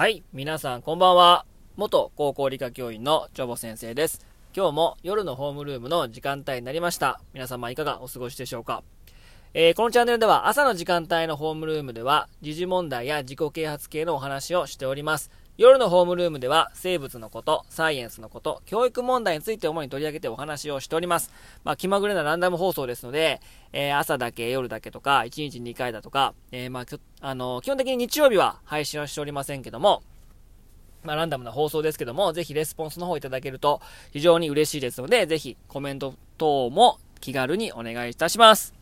[0.00, 1.44] はい、皆さんこんばんは。
[1.76, 4.24] 元高校理科教員のチョボ先生です。
[4.56, 7.20] 今日も夜のホームルームの時間帯になりました。
[7.34, 8.82] 皆様いかがお過ごしでしょうか
[9.52, 15.30] えーこのチャンネルでは朝の時間帯のホームルームでは時事問題や自己啓発系のお話をしております。
[15.60, 21.30] 夜のホームルームでは生物のこと、サイエンスのこと、教育問題について主に取り上げてお話をしております。
[21.64, 23.42] まあ、気まぐれなランダム放送ですので、
[23.74, 26.84] えー朝だけ、夜だけとか、1日2回だとか、えーまあ、
[27.20, 30.02] あの基本的に日曜日は配信はしておりませんけども、
[31.04, 33.82] まあ、ランダムな放送ですけども、ぜひレスポンスの方いただけると
[34.12, 38.72] 非常に嬉しいですので、ぜひコメント等も気軽にお願いいたします。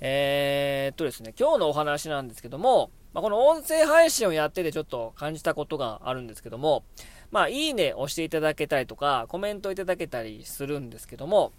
[0.00, 6.84] えー、っとですね、今日のお話なんですけども、まあ、この音声配信をやっててちょっと感じたことがあるんですけども、
[7.30, 11.50] まあ、いいね押していただけたりとか、コメントいただけたりするんですけども、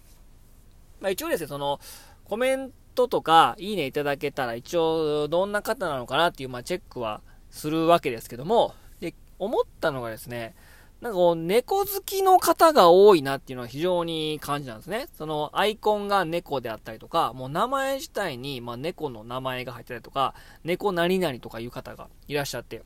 [1.00, 1.80] まあ、一応ですね、その、
[2.26, 10.54] コメントとか、いいねいただけたら、一応、どんな方なのかなっていう、まあ、チェックはするわけですけども、で、思ったのがですね、
[11.00, 15.06] なんかこう、猫好きの方が多いなっていうのは非常に感じなんですね。
[15.16, 22.82] その、アイコンが猫であったりとか、もう名前自体に、まあ、猫の名前が入ってたりとか、猫何々とかいう方がいらっしゃって。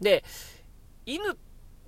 [0.00, 0.24] で、
[1.04, 1.36] 犬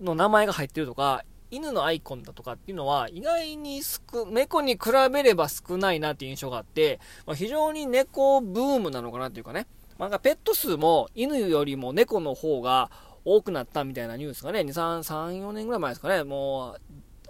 [0.03, 4.81] の名前が入ってるとか、犬のアイコンだとかっていうのは、意外に少、猫に比
[5.11, 9.67] べれば少ないなっていう印象があって、まあ、非常に猫ブームなのかなっていうかね。
[9.99, 12.91] まあ、なんかペット数も犬よりも猫の方が
[13.27, 16.81] 多くなったみたいなニュースがね、2、3、3、4年ぐらい前ですかね、もう、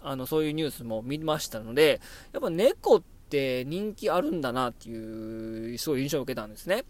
[0.02, 2.00] あの、そういうニュースも見ましたので、
[2.32, 6.84] やっぱ猫って人気あるんだなっていう、そうい印象を受けたんですね。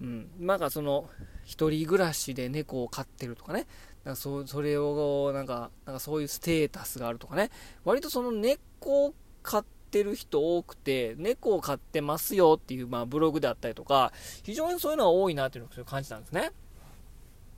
[0.00, 0.30] うん。
[0.40, 1.10] なんかその、
[1.44, 3.66] 一人暮らしで猫を飼ってるとかね、
[4.04, 7.50] なんかそそれを、なんか、なんかそういうステータスがあるとかね、
[7.84, 14.10] 割とその猫を飼ってる人多くて、猫を飼ってますよっていう、まあ、ブログであったりとか、
[14.42, 16.50] 非常にそういうのが多いなっていうのを感じたんですね。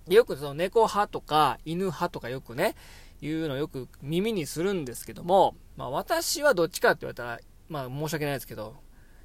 [0.08, 2.74] でよくその猫派とか犬派とかよくね、
[3.22, 8.76] いうのよく耳にするんですけども、まあ私はどっちかって言われたら、まあ申し訳ないですけど、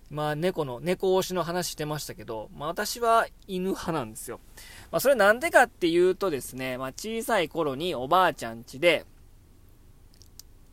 [0.10, 4.40] まあ猫の、猫推しの話してましたけど、まあ私は犬派なんですよ。
[4.92, 9.06] まあそれなんでかっていうとですね、まあ小さい頃におばあちゃん家で、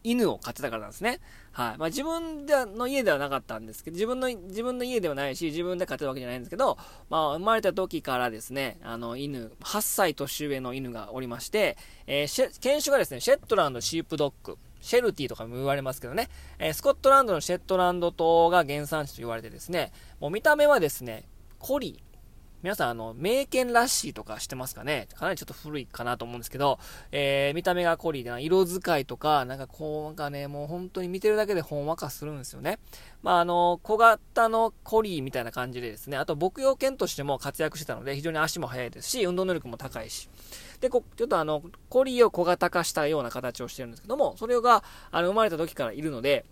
[0.07, 1.19] 犬を飼ってたからなんですね。
[1.51, 1.79] はい。
[1.79, 2.47] まあ自分
[2.77, 6.79] の家ではなかったんですけど、自分の、自分の家ではないし、自分で飼ってたわけじゃないんですけど、
[7.11, 16.29] まあ生まれた時からですね、あの犬、8歳年上の犬がおりまして、えー犬種がですね、シェットランドシープドッグ、シェルティとかも言われますけどね、
[16.61, 21.25] えースコットランドのシェットランド島が原産地と言われてですね、もう見た目はですね、
[21.59, 22.01] コリ、
[22.67, 25.07] 皆さん、あの、名犬ラッシーとかしてますかね？
[25.15, 26.81] かなりちょっと古いかなと思うんですけど、
[27.13, 32.81] えー、見た目がコリーで、色使いとか、なんかこう、なんかね、もう本当に見てるだけでほんわかするんですよね。
[33.23, 40.29] まあ、あの、小型のコリーみたいな感じでですね、あと牧羊犬としても活躍してたので、非常に足も速いですし、運動能力も高いし。
[40.81, 46.45] で、こちょっとあの、コリーを小型化したような形をしてるんですけども、それが、あの、生まれた時からいるので、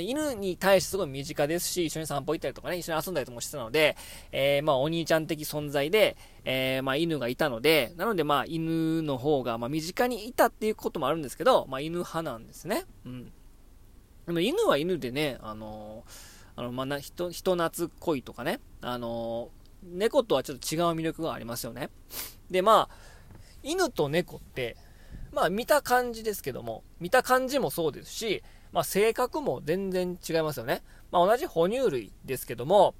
[0.00, 3.96] 犬に対してすごい身近ですし、一緒に散歩行ったりとかね、一緒に遊んだりともしてたので、
[4.30, 12.84] えー、まあ、お兄ちゃん的存在で、えー、まあ、犬がいたので、なので、まあ、犬の方が、まあ、身近にいたっていうこともあるんですけど、まあ、犬派なんですね。
[13.06, 13.32] うん。
[14.26, 19.50] でも、犬は犬でね、あのー、あの、まあ、人、人懐っこいとかね、あの、
[19.82, 21.90] 猫とはちょっと違う魅力がありますよね。
[22.50, 22.96] で、まあ、
[23.62, 24.76] 犬と猫って、
[25.32, 28.42] まあ、見た感じですけども、見た感じもそうですし、
[28.72, 30.82] まあ、性格も全然違いますよね。
[31.10, 32.94] まあ、同じ哺乳類ですけども、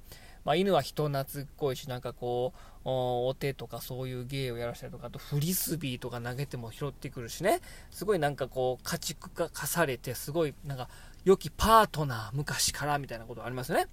[0.45, 7.61] まあ、犬は人懐っこいし、なんかこう、お手とかそういう芸をやらしたりとか、あとフリスビーとか投げても拾ってくるしね、
[7.91, 10.89] すごいなんかこう、家畜化化されて、すごいなんか、
[11.23, 13.87] 良きパートナー、昔からみたいなことありますよね。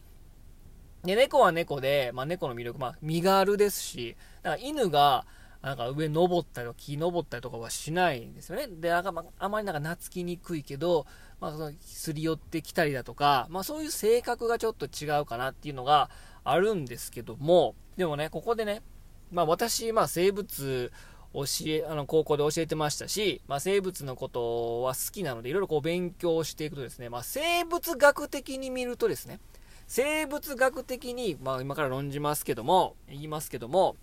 [1.05, 5.25] で、猫は猫で、まあ、猫の魅力、まあ、身軽ですし、だから犬が、
[5.62, 8.67] なんか上登ったりとか木登ったりとかはしないんですよね。
[8.69, 11.07] で、なんかまあ、まりなんか懐きにくいけど、
[11.41, 16.11] まあ、そのすり寄ってきたりだとか、まあそういう性格がちょっと違うかなっていうのが
[16.45, 18.83] あるんですけども、でもね、ここでね、
[19.31, 20.91] まあ私、まあ生物
[21.33, 29.41] 教え、あの、高校で教えてましたし、まあ生物のことは好きなので、いろいろこう勉強していくとですね、まあ生物学的に見るとですね、
[29.87, 33.97] 生物学的に、まあ今から論じますけども、言いますけども、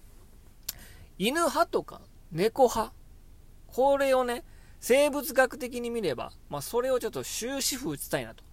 [1.18, 2.94] 犬派とか猫派、
[3.68, 4.44] これをね、
[4.80, 8.44] 生物学的に見れば、まあ、それをちょっと終止符打ちたいなと。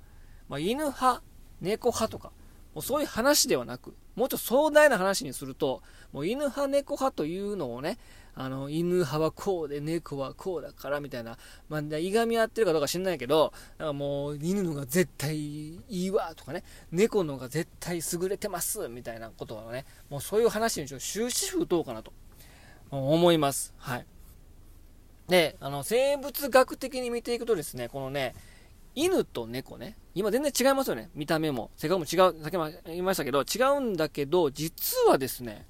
[0.48, 1.22] まあ、犬派、
[1.60, 2.32] 猫派とか、
[2.74, 5.82] もうそういう話ではなく、もうちょっと壮大な話にすると、
[6.12, 7.98] もう犬派、猫派というのをね、
[8.36, 11.38] あの、犬派はこうで、猫はこうだから、みたいな、
[11.68, 22.12] まあ、いがみ合ってるかどうか知んないけど、なんかもう、犬のが絶対いいわ、とかね、猫のが絶対優れてます、みたいなことをね、もうそういう話にちょっと終止符打とうかなと。
[22.98, 23.74] 思います。
[23.78, 24.06] はい。
[25.28, 28.34] で、あの、生物学的に見ていくとですね、このね、
[28.94, 31.10] 犬と猫ね、今全然違いますよね。
[31.14, 35.66] 見た目も、性格も違う、先ほど言いましたけど、違うんだけど、実はですね、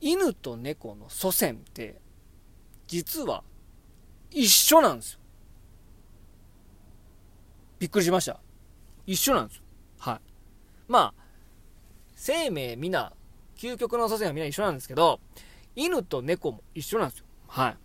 [0.00, 1.96] 犬と猫の祖先って、
[2.86, 3.42] 実は
[4.30, 5.20] 一緒なんですよ。
[7.78, 8.40] びっくりしました。
[9.06, 9.62] 一緒なんですよ。
[9.98, 10.20] はい。
[10.88, 11.14] まあ、
[12.14, 13.12] 生命皆、
[13.56, 15.20] 究極の祖先は皆一緒なんですけど、
[15.76, 17.26] 犬と猫も一緒なんですよ。
[17.46, 17.76] はい。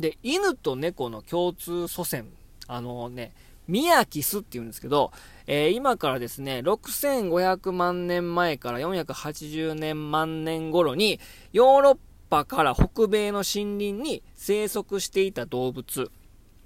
[0.00, 2.26] で、犬と猫の共通祖先、
[2.66, 3.32] あのね、
[3.68, 5.12] ミヤキスって言うんですけど、
[5.46, 11.20] えー、今からですね、6500万年前から480年万年頃に、
[11.52, 11.98] ヨーロッ
[12.30, 16.10] パから北米の森林に生息していた動物、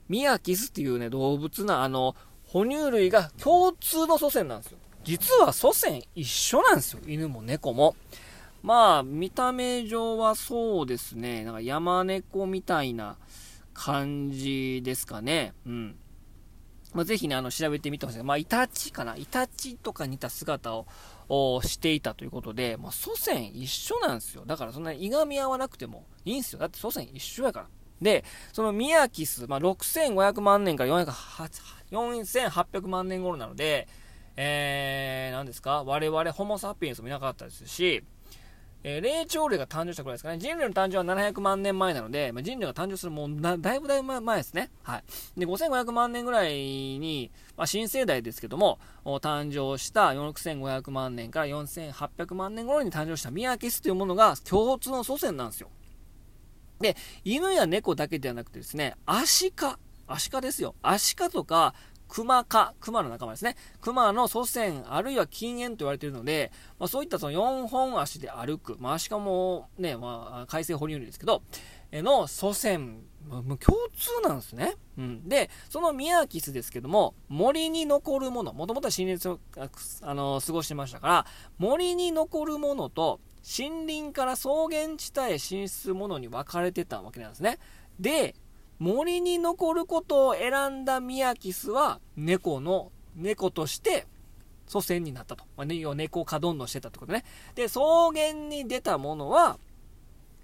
[0.08, 2.14] ミヤキスっていうね、動物な、あの、
[2.46, 4.78] 哺乳類が共通の祖先なんですよ。
[5.02, 7.00] 実は祖先一緒なんですよ。
[7.06, 7.96] 犬も猫も。
[8.64, 11.44] まあ、見た目上はそうですね。
[11.44, 13.19] なんか山猫みたいな
[13.75, 15.52] 感じですかね。
[15.66, 15.96] うん。
[16.94, 18.22] まあ、ぜひね、あの、調べてみてほしい。
[18.22, 19.16] まあ、イタチかな。
[19.16, 20.72] イタチとか似た姿
[21.28, 24.44] をしていたということで、まあ、祖先一緒なんですよ。
[24.46, 26.58] だからそんなにいがみ合わなくてもいいんですよ。
[26.58, 27.66] だって祖先一緒やから。
[28.00, 28.25] で、
[28.55, 31.06] そのミヤキス、まあ、6500万年から
[31.90, 33.88] 4800万年頃なので、
[34.37, 35.84] えー、何ですか？
[35.84, 38.02] 我々ホモサピエンスもいなかったですし、
[38.86, 40.38] えー、霊長類が誕生したくらいですかね。
[40.38, 44.70] 人類の誕生は700万年前なので、まあ、人類が誕生するもうだいぶだいぶ前ですね。
[44.82, 45.04] はい。
[45.40, 55.70] で、5500万年ぐらいに、まあ、新生代ですけども、誕生した4500万年から4800万年頃に誕生したミヤキスというものが共通の祖先なんですよ。
[56.78, 56.94] で、
[57.25, 60.75] 犬や猫だけではなくてですね、アシカ、アシカですよ。
[60.82, 61.75] アシカとか、
[62.14, 63.56] クマ科、クマの仲間ですね。
[63.81, 71.43] クマの祖先、あるいは禁煙と言われているので、まあ、そういったその4本足で歩く、まあ、アシカもね、まあ、海生哺乳類ですけど、
[71.93, 73.56] の祖先、まあ、共
[73.96, 74.76] 通なんですね。
[74.96, 75.28] うん。
[75.28, 79.40] で、そのミヤキスですけども、森に残るもの、もともとは森林を、
[80.02, 81.26] あの、過ごしてましたから、
[81.58, 87.58] 森に残るものと、森林から草原地帯へ進出するものに分かれてたわけなんですね。
[87.99, 88.37] で、
[88.79, 94.06] 森に残ることを選んだミヤキスは、猫の、猫として
[94.67, 95.44] 祖先になったと。
[95.56, 97.25] まあ、ね、猫をかどんどんしてたってことね。
[97.55, 97.81] で、草
[98.12, 99.59] 原に出たものは、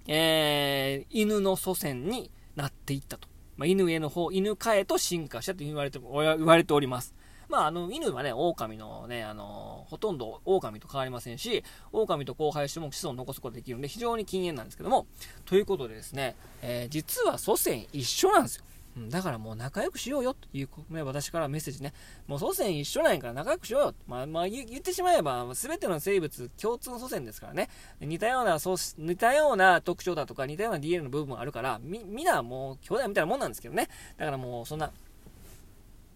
[0.07, 3.29] えー、犬の祖先になっていったと。
[3.57, 7.15] まあ、犬への方、犬科へと進化したと言われて、言われております。
[7.51, 15.07] まあ、あの、犬はね、狼のね、あの、ほとんど狼と変わりませんし、狼と交配しても子孫を残すことができるんで、非常に禁煙なんですけども、
[15.45, 18.65] ということでですね、えー、実は祖先一緒なんですよ。
[18.97, 21.93] うん、だからもう仲良くしようよという、ね、私からメッセージね。
[22.27, 23.95] もう祖先一緒なんやから仲良くしようよ。
[24.07, 27.69] まあ、まあ、言ってしまえば、すべての生物共通の祖先ですからね。
[28.01, 28.59] 似たような、
[28.99, 33.89] 似たような特徴だとか、似たような DNA の部分もあるから、み、みんなもう兄弟みたいなもんなんですけどね。
[34.17, 34.91] だからもうそんな、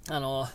[0.09, 0.47] あの、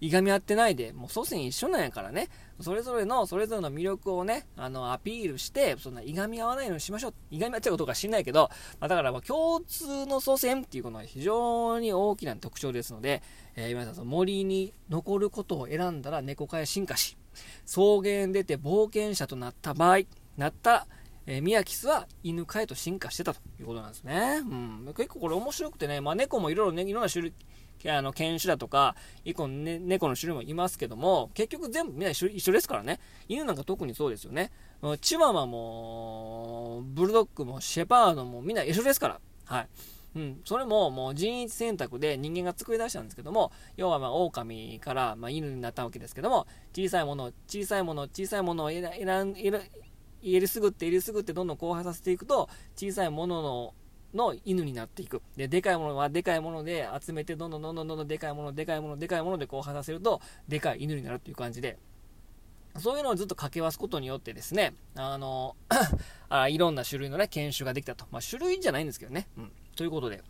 [0.00, 2.28] いがみ合ってないで、もう祖先一緒なんやからね、
[2.60, 7.14] それぞれの、それぞれの魅力をね、あの、アピールして、そんないがみ合わないようにしましょう。
[7.30, 13.22] いがみ合っちゃうことか知んないけど、まあ、だからま共通の祖先っていうことは非常に大きな特徴ですので、
[13.56, 17.16] えー、皆さん森に残ることを選んだら猫化へ進化し、
[17.66, 20.00] 草原出て冒険者となった場合、
[20.36, 20.86] なった、
[21.26, 24.40] えー、ミヤキスは犬飼へと進化してたということなんですね。
[24.42, 24.94] うん。
[24.96, 27.34] 結構これ面白くてね、まあ猫もいろいろね、いろんな種類、
[27.86, 32.98] あの、犬種だとか、一個、ね、猫の種類もいますけども、結局全部みんな一緒一緒ですからね。
[33.28, 34.50] 犬なんか特にそうですよね。
[35.00, 39.20] チワワも、ブルドッグも、シェパードもみんな一緒ですから。
[39.44, 39.68] はい。
[40.16, 49.34] うん、それももう人為選択で人間が作り出したんですけども、要はまあ狼からまあ犬になったわけですけども、小さいもの、小さいもの、小さいものを選ん、選ん、
[50.22, 53.74] 入れすぐって入れすぐってどんどん後輩させていくと、小さいものの
[54.14, 55.22] の犬になっていく。
[55.36, 61.78] で、でかいものはでかいもので集めて、どんどんどんどんどんどんでかいもの、でかいもの、でかいものでこう話せると、でかい犬になるっていう感じで、
[62.78, 65.56] そういうのをずっと掛け合わすことによってですね、あの
[66.28, 68.06] あいろんな種類のね、犬種ができたと。
[68.10, 69.28] まあ、種類じゃないんですけどね。
[69.36, 69.52] うん。
[69.76, 70.22] ということで、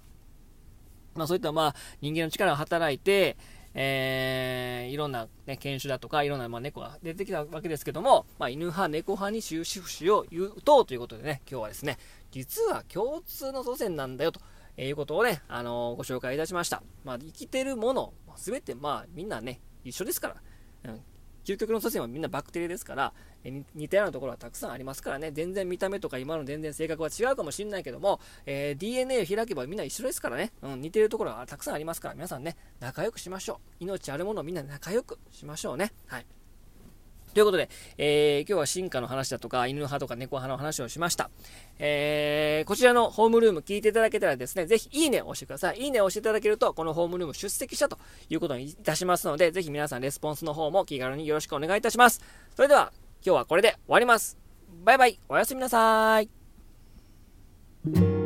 [1.14, 3.36] まあ、そういったまあ、人間の力が働いて、
[3.74, 11.98] えー、いろんな、ね、犬種だとか、いろんな、まあ、猫が出てきたわけですけども、まあ、犬派、猫派に終止符を言うと、ということでね、今日はですね、
[12.30, 14.40] 実は共通の祖先なんだよ、と
[14.76, 16.82] いうことをね、あのー、ご紹介いたしました。
[17.04, 20.28] まあ、生きてるもの、すべて、まあ、みんなね、一緒ですか
[20.84, 21.00] ら、うん、
[21.44, 23.12] 究極の祖先はみんなバクテリアですから、
[23.44, 33.84] え似たようなところはたくさんありますからね、全然見た目とか今の全然性格は違うかもしれないけども、えー、DNA を開けばみんな一緒ですからね、うん、似てるところはたくさんありますから、皆さんね、仲良くしましょう。
[33.84, 35.92] 命あるものをみんな仲良くしましょうね。
[36.06, 36.26] はい。
[37.32, 37.68] ということで、
[37.98, 41.30] えー、今日は進化の話だとか、犬派とか猫派の話をしました。
[41.78, 45.78] えー、こちらのホームルーム聞いていただけたらですね、ぜひいいねを押してください。
[45.78, 52.20] いいねを押していただけると、このホームルーム出席したということにいたしますので、ぜひ皆さんレスポンスの方も気軽によろしくお願いいたします。
[52.56, 52.92] それでは、
[53.24, 54.38] 今日はこれで終わります。
[54.84, 56.24] バイバイ、おやすみなさー
[58.16, 58.19] い。